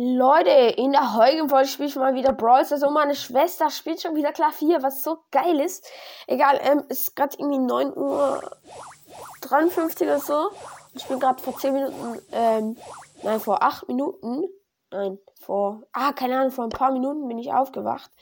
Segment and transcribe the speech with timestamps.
[0.00, 4.00] Leute, in der heutigen Folge spiele ich mal wieder Brawl Stars und meine Schwester spielt
[4.00, 5.84] schon wieder Klavier, was so geil ist.
[6.28, 8.48] Egal, ähm, es ist gerade irgendwie 9 Uhr
[9.40, 10.50] 53 oder so.
[10.94, 12.76] Ich bin gerade vor 10 Minuten, ähm,
[13.24, 14.44] nein, vor 8 Minuten,
[14.92, 18.12] nein, vor, ah, keine Ahnung, vor ein paar Minuten bin ich aufgewacht.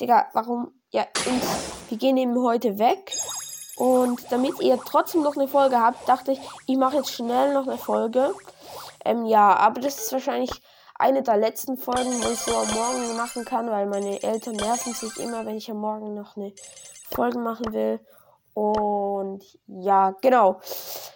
[0.00, 1.42] Digga, warum, ja, und
[1.90, 3.14] wir gehen eben heute weg.
[3.76, 7.66] Und damit ihr trotzdem noch eine Folge habt, dachte ich, ich mache jetzt schnell noch
[7.66, 8.34] eine Folge.
[9.04, 10.62] Ähm, ja, aber das ist wahrscheinlich
[11.00, 14.92] eine der letzten Folgen, wo ich so am Morgen machen kann, weil meine Eltern nerven
[14.92, 16.52] sich immer, wenn ich am Morgen noch eine
[17.10, 18.00] Folge machen will.
[18.54, 20.60] Und ja, genau.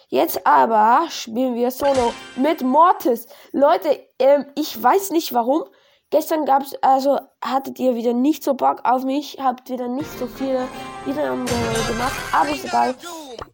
[0.07, 3.27] Jetzt aber spielen wir Solo mit Mortis.
[3.51, 5.63] Leute, ähm, ich weiß nicht warum.
[6.09, 10.27] Gestern gab's, also hattet ihr wieder nicht so Bock auf mich, habt wieder nicht so
[10.27, 10.67] viele
[11.05, 12.95] Wiedernahmen gemacht, aber ist egal.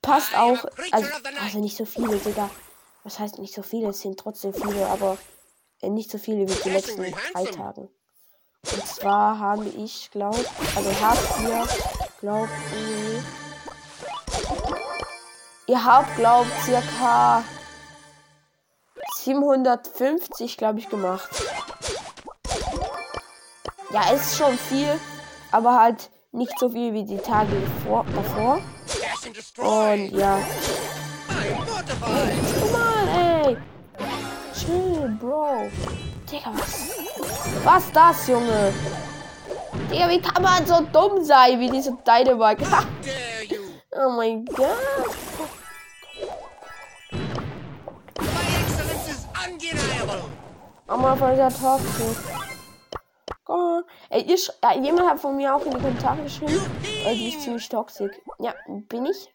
[0.01, 1.09] Passt auch, also,
[1.43, 2.49] also nicht so viele, Digga.
[3.03, 3.89] Was heißt nicht so viele?
[3.89, 5.17] Es sind trotzdem viele, aber
[5.89, 7.89] nicht so viele wie die letzten drei Tagen.
[8.63, 11.67] Und zwar habe ich, glaube also habt ihr,
[12.19, 13.23] glaubt ihr,
[15.67, 17.43] ihr habt, glaubt circa
[19.17, 21.29] 750, glaube ich, gemacht.
[23.91, 24.99] Ja, ist schon viel,
[25.51, 28.05] aber halt nicht so viel wie die Tage davor.
[28.15, 28.61] davor.
[29.57, 30.39] Und ja.
[35.31, 35.71] Bro.
[36.29, 36.91] Digga, was?
[37.63, 38.73] Was das, Junge?
[39.89, 42.65] Digga, wie kann man so dumm sein wie diese Dynamite?
[43.91, 44.67] oh mein Gott.
[50.87, 52.17] Mein Gott, der toxisch.
[53.47, 56.59] Oh, ey, ihr äh, jemand hat von mir auch in die Kommentare geschrieben,
[57.05, 58.11] äh, die ist ziemlich toxisch.
[58.39, 59.33] Ja, bin ich?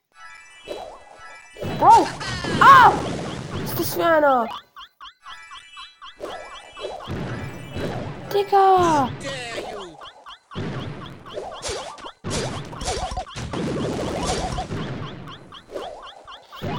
[1.78, 2.06] Bro!
[2.60, 2.92] Ah!
[3.62, 4.46] Was ist das für einer?
[8.30, 9.10] Digga!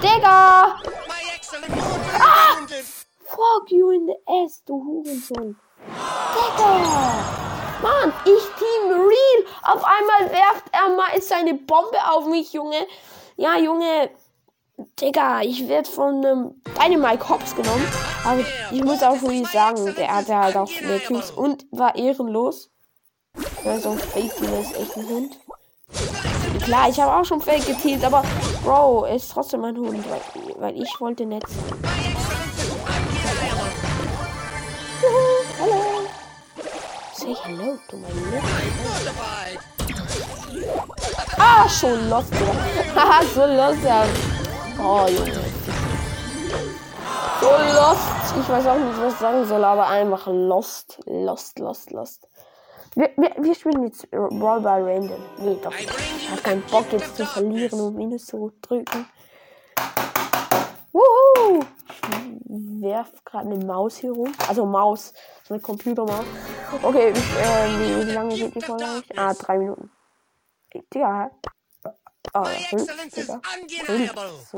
[0.02, 0.76] Digga!
[2.20, 2.68] Ah!
[3.26, 5.56] Fuck you in the ass, du Hurensohn.
[6.36, 7.38] Digga!
[7.82, 9.46] Mann, ich Team Real.
[9.64, 12.88] Auf einmal werft er mal seine Bombe auf mich, Junge.
[13.38, 14.10] Ja, Junge.
[15.00, 17.88] Digga, ich werde von einem Dynamite Hops genommen.
[18.28, 22.70] Aber ich muss auch Real sagen, der hatte halt auch mehr Cubes und war ehrenlos.
[23.64, 25.38] Ja, so ein Fake ist echt ein Hund.
[26.64, 28.24] Klar, ich habe auch schon Fake getealt, aber
[28.66, 31.48] Bro, ist trotzdem ein Hund, weil, weil ich wollte nicht.
[37.14, 38.08] say hello to my
[41.38, 42.96] Ah, schon lost, ja.
[42.96, 44.06] Haha, so lost, ja.
[44.80, 45.58] Oh, Junge.
[47.40, 48.36] So lost.
[48.40, 51.00] Ich weiß auch nicht, was ich sagen soll, aber einfach lost.
[51.06, 52.28] Lost, lost, lost.
[52.96, 55.22] Wir, wir, wir spielen jetzt Brawl by Random.
[55.38, 55.74] Nee, doch.
[55.74, 59.08] Ich habe keinen Bock jetzt zu verlieren und Minus zu drücken.
[60.92, 61.64] Wuhu!
[62.50, 64.34] Ich werf gerade eine Maus hier rum.
[64.48, 65.14] Also Maus.
[65.44, 66.26] So eine Computermaus.
[66.82, 69.20] Okay, ich, äh, wie, wie lange geht die Folge eigentlich?
[69.20, 69.92] Ah, drei Minuten.
[70.92, 71.30] Digga.
[72.34, 74.30] Oh, Digga.
[74.52, 74.58] So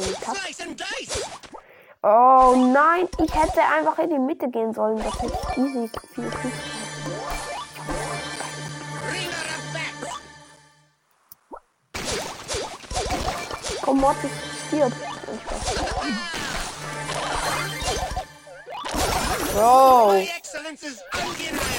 [2.01, 5.03] Oh nein, ich hätte einfach in die Mitte gehen sollen.
[5.03, 6.31] Das hätte easy viel.
[13.81, 14.31] Komm, Mortis
[14.67, 14.95] stirbt.
[19.53, 20.09] Bro.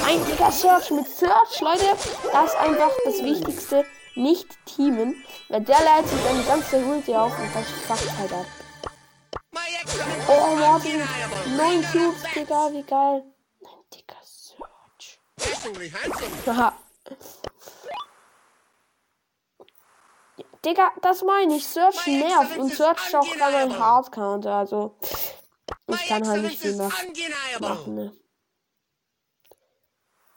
[0.07, 1.97] Ein Digga Search mit Search, Leute.
[2.31, 3.87] Das ist einfach das Wichtigste.
[4.17, 5.25] Nicht teamen.
[5.49, 8.47] Weil der leitet sich die ganze Ulti auf und das fuckt halt ab.
[10.61, 11.01] Oh, Martin.
[11.57, 12.73] 9 Cubes, Digga.
[12.73, 13.25] Wie geil.
[13.61, 15.21] Nein, Digga Search.
[16.47, 16.73] Haha.
[20.65, 21.67] Digga, das meine ich.
[21.67, 24.53] Search nervt und Search ist auch gerade ein Hardcounter.
[24.53, 24.97] Also,
[25.87, 27.95] ich kann halt nicht viel machen.
[27.95, 28.13] Ne?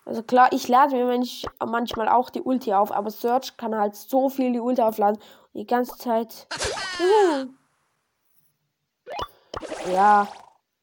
[0.05, 1.23] Also klar, ich lade mir
[1.65, 5.21] manchmal auch die Ulti auf, aber Search kann halt so viel die Ulti aufladen
[5.53, 6.47] und die ganze Zeit.
[6.99, 7.45] ja,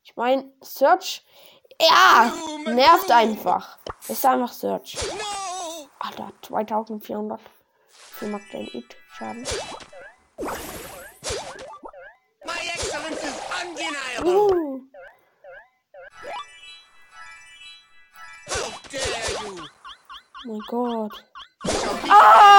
[0.02, 1.24] ich meine, Search,
[1.80, 2.32] ja,
[2.66, 3.78] nervt einfach.
[4.08, 4.96] Ist einfach Search.
[5.98, 7.40] Alter, 2400.
[8.20, 9.46] Wie macht denn It Schaden?
[14.22, 14.80] Uh.
[20.44, 21.12] mein Gott.
[22.08, 22.49] Ah!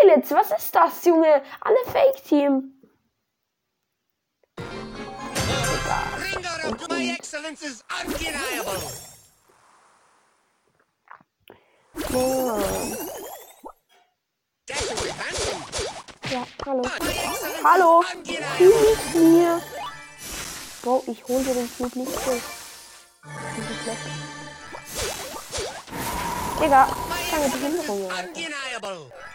[0.00, 1.42] Belitz, was ist das, Junge?
[1.60, 2.74] Alle Fake-Team.
[12.12, 12.62] Oh.
[16.30, 16.82] Ja, hallo.
[17.64, 18.04] Hallo.
[18.56, 19.62] Hilf mir.
[20.82, 22.42] Bro, ich hol dir den Cube nicht zurück.
[26.60, 26.88] Digga,
[27.30, 28.10] keine Behinderung.
[28.10, 29.27] Alter.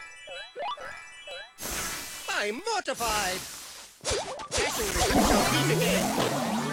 [2.44, 3.40] I'm mortified.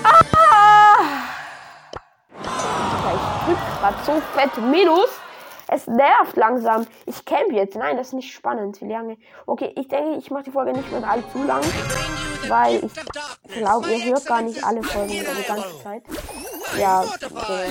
[0.03, 1.29] Ah!
[2.33, 5.11] Ich drück grad so fett Minus.
[5.69, 6.89] Es nervt langsam.
[7.07, 7.77] Ich camp jetzt.
[7.77, 8.81] Nein, das ist nicht spannend.
[8.81, 9.17] Wie lange?
[9.47, 11.63] Okay, ich denke, ich mache die Folge nicht mehr allzu lang.
[12.49, 15.83] Weil ich glaube, ihr hört gar nicht alle Folgen die ganze.
[15.85, 16.03] Zeit.
[16.77, 17.67] Ja, okay.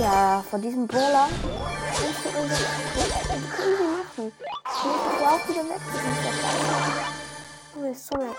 [0.00, 1.28] Ja, von diesem Brawler
[2.32, 2.60] du einfach
[3.28, 4.32] was easy machen.
[4.66, 5.80] Ich muss ja auch wieder weg.
[7.76, 8.34] Oh, ist so eine,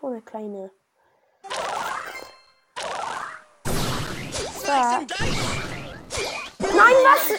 [0.00, 0.70] so eine kleine.
[4.32, 5.06] Dice.
[6.58, 7.30] Nein, was?
[7.30, 7.38] Äh,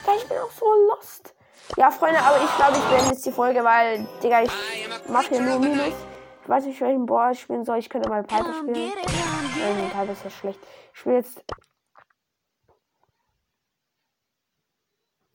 [0.00, 1.34] Digga, ich bin auch so lost.
[1.76, 4.50] Ja, Freunde, aber ich glaube, ich beende jetzt die Folge, weil, Digga, ich
[5.08, 5.94] mache hier nur Minus.
[6.42, 7.78] Ich weiß nicht, welchen Brawler ich spielen soll.
[7.78, 8.92] Ich könnte mal Piper spielen.
[9.62, 10.60] Ähm, Piper ist ja schlecht.
[10.92, 11.44] Ich spiele jetzt.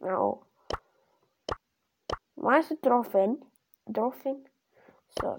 [0.01, 0.41] Oh.
[2.35, 3.43] Meinst du Trophäen?
[3.91, 4.47] Trophäen?
[5.19, 5.37] So.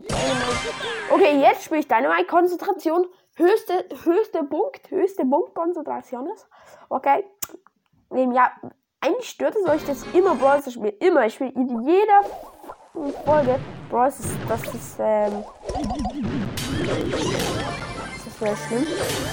[1.10, 2.26] Okay, jetzt spiele ich Dynamite.
[2.26, 3.06] Konzentration.
[3.36, 4.90] Höchste, höchste Punkt.
[4.90, 6.48] Höchste Punktkonzentration ist.
[6.88, 7.24] Okay.
[8.10, 8.52] Ja,
[9.00, 10.90] eigentlich stört es euch, dass immer Brawl Stars spiele.
[10.90, 11.26] Immer.
[11.26, 12.22] Ich spiele in jeder
[13.24, 13.60] Folge
[13.90, 14.32] Brawl Stars.
[14.48, 15.44] Das ist, ähm.
[18.38, 18.86] Das ist sehr schlimm.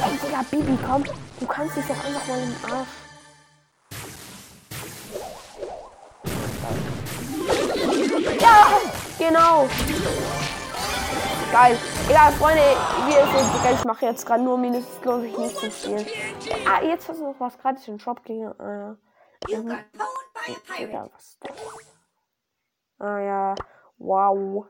[0.04, 1.04] Ey, Digga, Bibi, komm.
[1.40, 2.88] Du kannst dich doch einfach mal im Arsch.
[8.40, 8.68] Ja,
[9.20, 9.68] genau.
[11.52, 11.78] Geil.
[12.10, 12.62] Egal, Freunde,
[13.06, 15.72] wie ihr seht, Digga, ich mache jetzt gerade nur Minus, es lohnt sich nicht zu
[15.72, 16.06] spielen.
[16.66, 18.52] Ah, jetzt hast du noch was gratis im Shop gegen.
[18.60, 18.92] Äh,
[19.54, 19.80] mhm.
[20.78, 21.40] Digga, was ist?
[23.00, 23.56] Ah ja,
[23.98, 24.66] wow.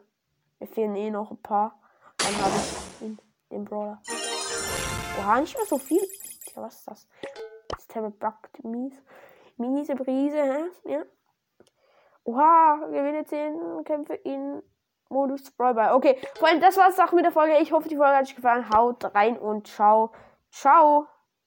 [0.59, 1.79] Mir fehlen eh noch ein paar.
[2.17, 2.82] Dann habe ich
[3.53, 4.01] den, Brawler.
[5.19, 6.01] Oha, nicht mehr so viel.
[6.55, 7.07] Ja, was ist das?
[7.69, 9.01] Das Terror backt mies.
[9.57, 10.91] Miese Brise, hä?
[10.91, 11.03] Ja.
[12.23, 14.63] Oha, gewinne 10 Kämpfe in
[15.09, 15.93] Modus Brawlball.
[15.93, 17.57] Okay, Freunde, das war's auch mit der Folge.
[17.59, 18.69] Ich hoffe, die Folge hat euch gefallen.
[18.69, 20.11] Haut rein und ciao.
[20.51, 21.07] Ciao.